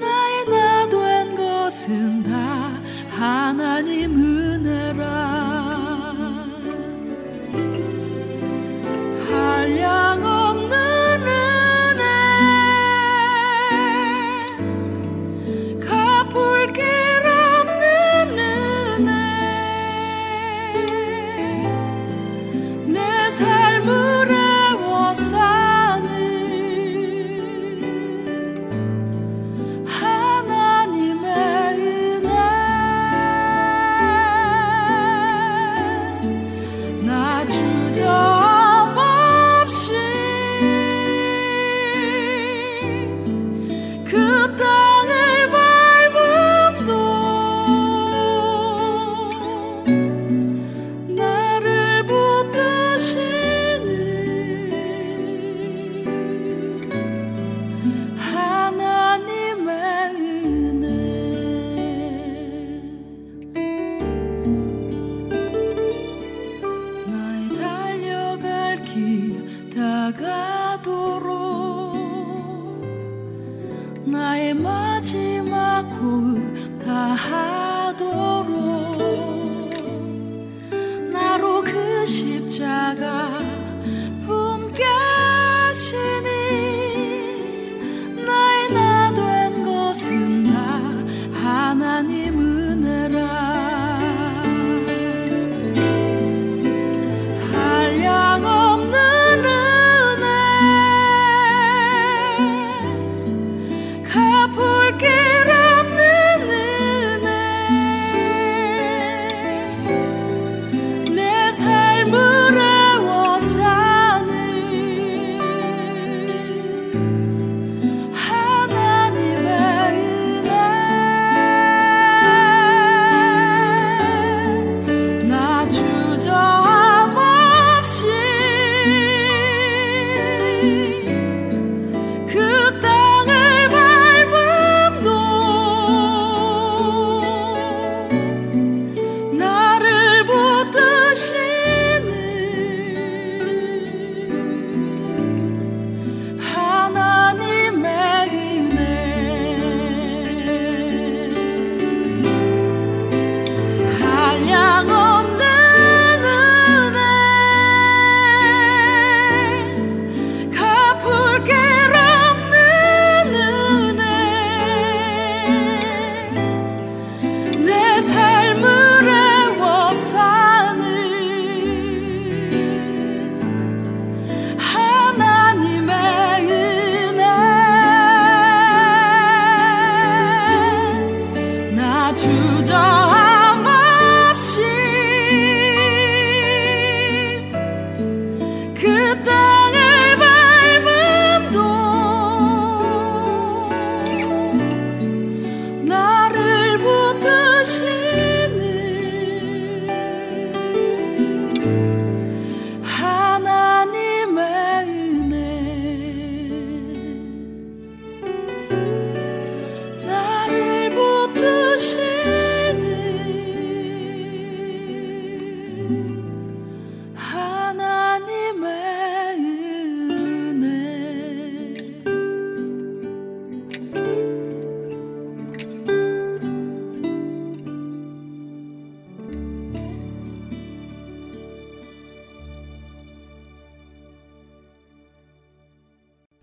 [0.00, 2.80] 나의 나 된 것은 다
[3.10, 4.31] 하나님 은
[74.12, 78.52] 나의 마지막 호흡 다 하도록.
[81.10, 83.51] 나로 그 십자가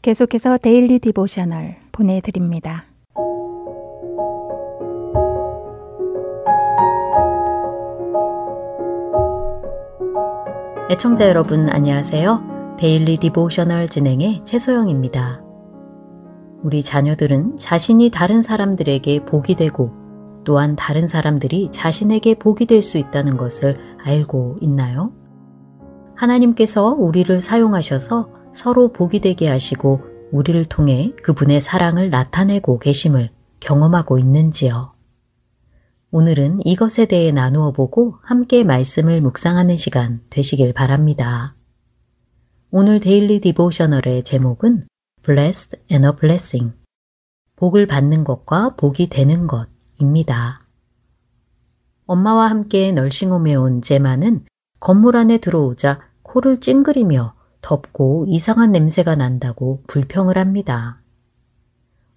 [0.09, 2.85] 계속해서 Daily Devotional 보내드립니다.
[10.89, 12.75] 애청자 여러분 안녕하세요.
[12.79, 15.43] Daily Devotional 진행의 최소영입니다.
[16.63, 19.91] 우리 자녀들은 자신이 다른 사람들에게 복이 되고
[20.43, 25.11] 또한 다른 사람들이 자신에게 복이 될 수 있다는 것을 알고 있나요?
[26.15, 34.93] 하나님께서 우리를 사용하셔서 서로 복이 되게 하시고 우리를 통해 그분의 사랑을 나타내고 계심을 경험하고 있는지요?
[36.11, 41.55] 오늘은 이것에 대해 나누어 보고 함께 말씀을 묵상하는 시간 되시길 바랍니다.
[42.71, 44.83] 오늘 데일리 디보셔널의 제목은
[45.23, 46.73] Blessed and a Blessing.
[47.55, 50.65] 복을 받는 것과 복이 되는 것입니다.
[52.05, 54.45] 엄마와 함께 널싱홈에 온 제마는
[54.79, 61.01] 건물 안에 들어오자 코를 찡그리며 덥고 이상한 냄새가 난다고 불평을 합니다.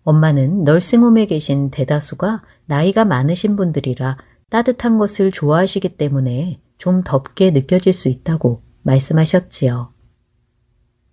[0.05, 4.18] 엄마는 널싱홈에 계신 대다수가 나이가 많으신 분들이라
[4.51, 9.93] 따뜻한 것을 좋아하시기 때문에 좀 덥게 느껴질 수 있다고 말씀하셨지요.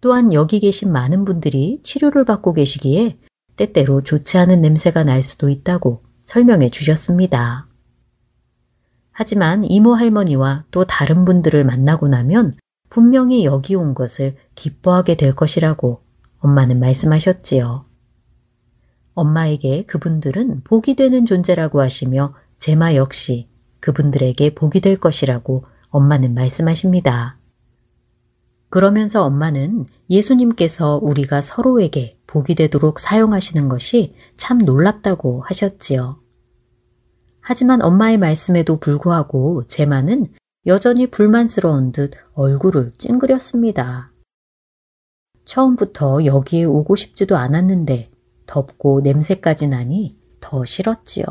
[0.02, 3.20] 또한 여기 계신 많은 분들이 치료를 받고 계시기에
[3.56, 7.68] 때때로 좋지 않은 냄새가 날 수도 있다고 설명해 주셨습니다.
[9.12, 12.54] 하지만 이모 할머니와 또 다른 분들을 만나고 나면
[12.90, 16.02] 분명히 여기 온 것을 기뻐하게 될 것이라고
[16.40, 17.86] 엄마는 말씀하셨지요.
[19.14, 27.38] 엄마에게 그분들은 복이 되는 존재라고 하시며 제마 역시 그분들에게 복이 될 것이라고 엄마는 말씀하십니다.
[28.70, 36.20] 그러면서 엄마는 예수님께서 우리가 서로에게 복이 되도록 사용하시는 것이 참 놀랍다고 하셨지요.
[37.42, 40.28] 하지만 엄마의 말씀에도 불구하고 제마는
[40.66, 44.12] 여전히 불만스러운 듯 얼굴을 찡그렸습니다.
[45.46, 48.12] 처음부터 여기에 오고 싶지도 않았는데
[48.46, 51.26] 덥고 냄새까지 나니 더 싫었지요.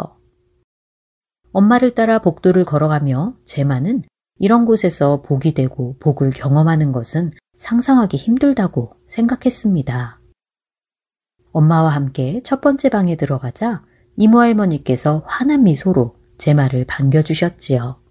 [1.53, 4.03] 엄마를 따라 복도를 걸어가며 제마는
[4.39, 10.21] 이런 곳에서 복이 되고 복을 경험하는 것은 상상하기 힘들다고 생각했습니다.
[11.53, 13.85] 엄마와 함께 첫 번째 방에 들어가자
[14.17, 18.08] 이모 할머니께서 환한 미소로 제 말을 반겨주셨지요.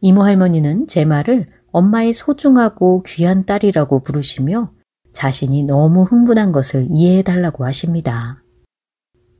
[0.00, 4.72] 이모 할머니는 제 말을 엄마의 소중하고 귀한 딸이라고 부르시며
[5.12, 8.42] 자신이 너무 흥분한 것을 이해해 달라고 하십니다.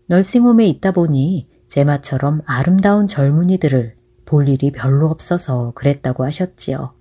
[0.09, 6.95] 널싱홈에 있다 보니 제마처럼 아름다운 젊은이들을 볼 일이 별로 없어서 그랬다고 하셨지요.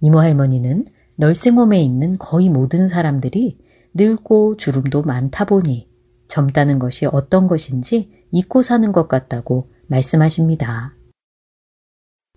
[0.00, 0.86] 이모 할머니는
[1.16, 3.58] 널싱홈에 있는 거의 모든 사람들이
[3.94, 5.88] 늙고 주름도 많다 보니
[6.26, 10.94] 젊다는 것이 어떤 것인지 잊고 사는 것 같다고 말씀하십니다.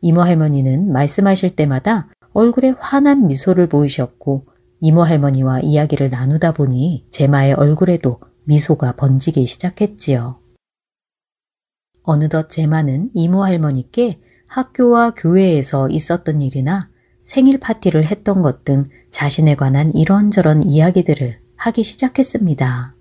[0.02, 4.46] 이모 할머니는 말씀하실 때마다 얼굴에 환한 미소를 보이셨고
[4.80, 10.40] 이모 할머니와 이야기를 나누다 보니 제마의 얼굴에도 미소가 번지기 시작했지요.
[12.04, 16.90] 어느덧 제마는 이모 할머니께 학교와 교회에서 있었던 일이나
[17.24, 22.96] 생일 파티를 했던 것 등 자신에 관한 이런저런 이야기들을 하기 시작했습니다.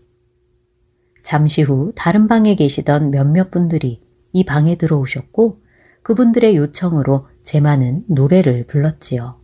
[1.22, 4.00] 잠시 후 다른 방에 계시던 몇몇 분들이
[4.32, 5.60] 이 방에 들어오셨고
[6.06, 9.40] 그분들의 요청으로 제마는 노래를 불렀지요.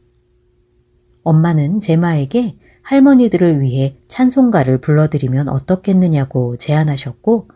[1.25, 7.49] 엄마는 제마에게 할머니들을 위해 찬송가를 불러드리면 어떻겠느냐고 제안하셨고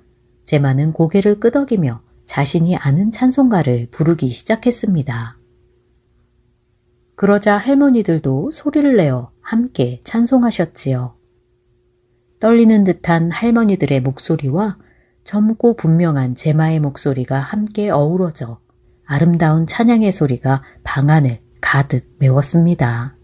[0.43, 5.39] 제마는 고개를 끄덕이며 자신이 아는 찬송가를 부르기 시작했습니다.
[7.15, 11.15] 그러자 할머니들도 소리를 내어 함께 찬송하셨지요.
[12.41, 14.79] 떨리는 듯한 할머니들의 목소리와
[15.23, 18.66] 젊고 분명한 제마의 목소리가 함께 어우러져
[19.07, 23.17] 아름다운 찬양의 소리가 방 안을 가득 메웠습니다.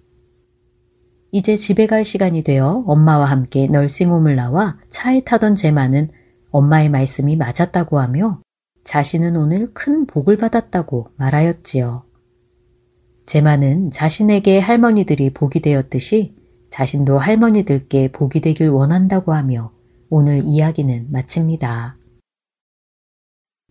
[1.33, 6.11] 이제 집에 갈 시간이 되어 엄마와 함께 널싱홈을 나와 차에 타던 제마는
[6.51, 8.41] 엄마의 말씀이 맞았다고 하며
[8.85, 12.05] 자신은 오늘 큰 복을 받았다고 말하였지요.
[13.27, 16.37] 제마는 자신에게 할머니들이 복이 되었듯이
[16.71, 19.73] 자신도 할머니들께 복이 되길 원한다고 하며
[20.11, 21.97] 오늘 이야기는 마칩니다.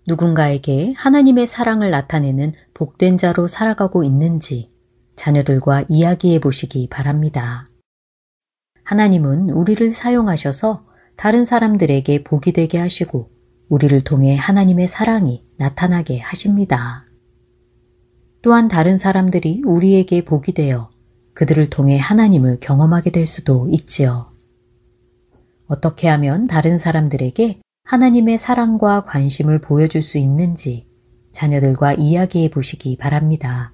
[0.08, 4.70] 누군가에게 하나님의 사랑을 나타내는 복된 자로 살아가고 있는지
[5.16, 7.68] 자녀들과 이야기해 보시기 바랍니다.
[8.84, 10.86] 하나님은 우리를 사용하셔서
[11.16, 13.30] 다른 사람들에게 복이 되게 하시고
[13.70, 17.06] 우리를 통해 하나님의 사랑이 나타나게 하십니다.
[18.41, 20.89] 또한 다른 사람들이 우리에게 복이 되어
[21.34, 24.32] 그들을 통해 하나님을 경험하게 될 수도 있지요.
[25.68, 27.62] 어떻게 하면 다른 사람들에게
[27.92, 30.88] 하나님의 사랑과 관심을 보여줄 수 있는지
[31.34, 33.74] 자녀들과 이야기해 보시기 바랍니다.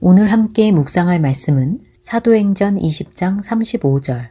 [0.00, 4.28] 오늘 함께 묵상할 말씀은 사도행전 20장 35절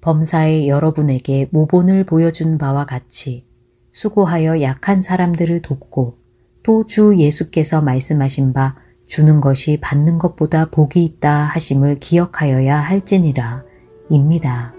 [0.00, 3.48] 범사에 여러분에게 모본을 보여준 바와 같이
[3.90, 6.18] 수고하여 약한 사람들을 돕고
[6.62, 8.76] 또 주 예수께서 말씀하신 바
[9.08, 13.64] 주는 것이 받는 것보다 복이 있다 하심을 기억하여야 할지니라
[14.08, 14.77] 입니다.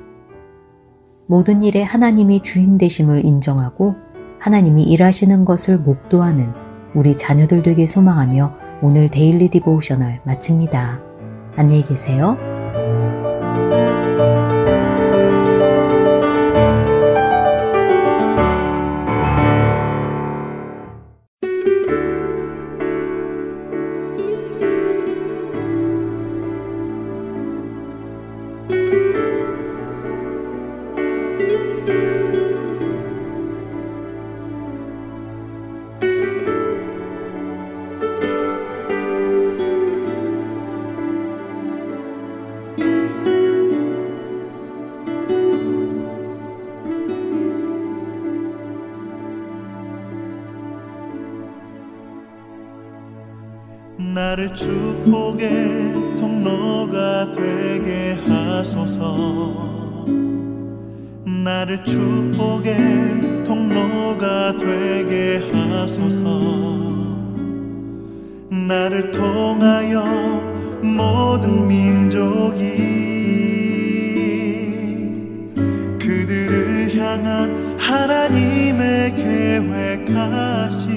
[1.29, 3.93] 모든 일에 하나님이 주인 되심을 인정하고
[4.39, 6.51] 하나님이 일하시는 것을 목도하는
[6.95, 10.99] 우리 자녀들 되길 소망하며 오늘 데일리 디보셔널 마칩니다.
[11.55, 12.35] 안녕히 계세요.
[77.19, 80.87] 향한 하나님의 계획하신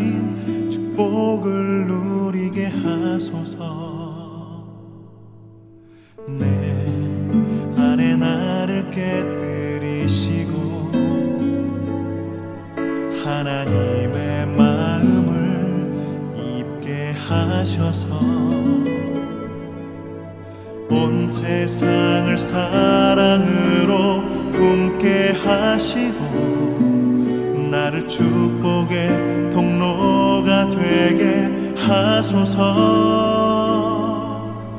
[0.71, 3.83] 축복을 누리게 하소서.
[6.29, 6.47] 내
[7.77, 10.53] 안에 나를 깨뜨리시고
[13.25, 18.09] 하나님의 마음을 입게 하셔서
[20.89, 26.53] 온 세상을 사랑으로 품게 하시고
[27.71, 32.63] 나를 축복의 통로가 되게 하소서.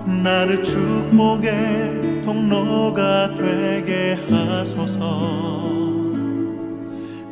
[0.05, 5.63] 나를 축복의 통로가 되게 하소서.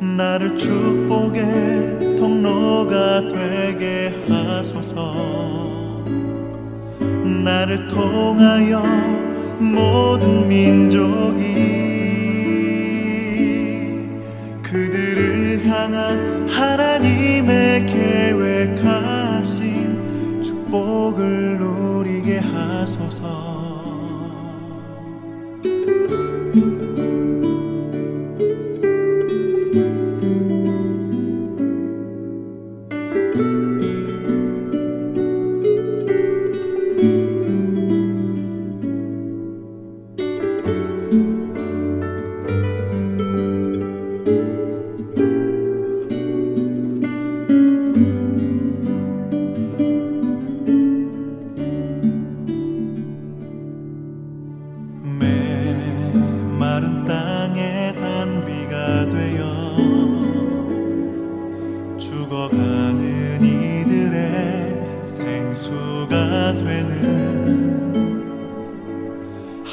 [0.00, 5.14] 나를 축복의 통로가 되게 하소서.
[7.44, 8.82] 나를 통하여
[9.58, 11.91] 모든 민족이
[14.72, 18.80] 그들을 향한 하나님의 계획하신
[20.42, 23.41] 축복을 누리게 하소서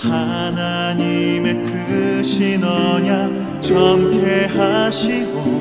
[0.02, 5.60] 하나님의 크신 언약 정케 하시고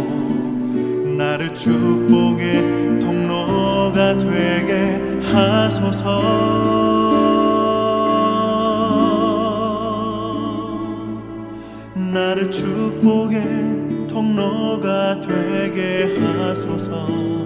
[1.17, 5.01] 나를 축복의 통로가 되게
[5.33, 6.79] 하소서.
[11.97, 17.38] 나를 축복의 통로가 되게 하소서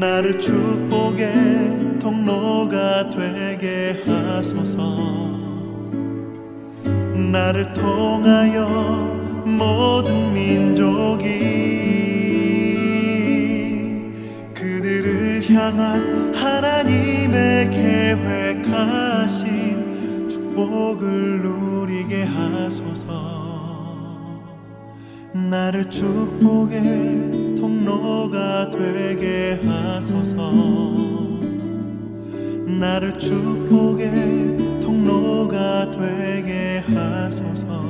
[0.00, 4.96] 나를 축복의 통로가 되게 하소서.
[7.30, 8.66] 나를 통하여
[9.44, 11.28] 모든 민족이
[14.54, 19.50] 그들을 향한 하나님의 계획하신
[20.30, 23.10] 축복을 누리게 하소서.
[25.34, 27.49] 나를 축복의
[27.90, 30.52] 통로가 되게 하소서.
[32.66, 37.89] 나를 축복의 통로가 되게 하소서